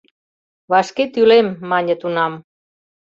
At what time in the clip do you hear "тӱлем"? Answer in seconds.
1.13-1.47